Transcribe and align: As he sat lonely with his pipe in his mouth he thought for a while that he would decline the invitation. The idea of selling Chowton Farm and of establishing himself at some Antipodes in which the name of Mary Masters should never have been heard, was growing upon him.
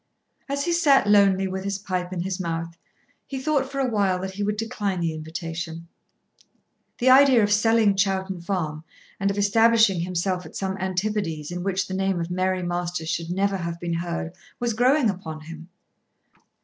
As 0.49 0.65
he 0.65 0.71
sat 0.73 1.05
lonely 1.07 1.47
with 1.47 1.63
his 1.63 1.77
pipe 1.77 2.11
in 2.11 2.21
his 2.21 2.39
mouth 2.39 2.75
he 3.27 3.37
thought 3.39 3.71
for 3.71 3.77
a 3.77 3.87
while 3.87 4.17
that 4.21 4.31
he 4.31 4.41
would 4.41 4.57
decline 4.57 4.99
the 4.99 5.13
invitation. 5.13 5.87
The 6.97 7.11
idea 7.11 7.43
of 7.43 7.51
selling 7.53 7.95
Chowton 7.95 8.41
Farm 8.41 8.83
and 9.19 9.29
of 9.29 9.37
establishing 9.37 9.99
himself 10.01 10.43
at 10.43 10.55
some 10.55 10.75
Antipodes 10.79 11.51
in 11.51 11.61
which 11.61 11.85
the 11.87 11.93
name 11.93 12.19
of 12.19 12.31
Mary 12.31 12.63
Masters 12.63 13.09
should 13.09 13.29
never 13.29 13.57
have 13.57 13.79
been 13.79 13.93
heard, 13.93 14.33
was 14.59 14.73
growing 14.73 15.07
upon 15.07 15.41
him. 15.41 15.69